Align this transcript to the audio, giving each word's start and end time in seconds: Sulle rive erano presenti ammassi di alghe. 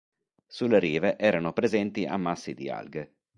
Sulle 0.47 0.79
rive 0.79 1.15
erano 1.19 1.53
presenti 1.53 2.07
ammassi 2.07 2.55
di 2.55 2.71
alghe. 2.71 3.17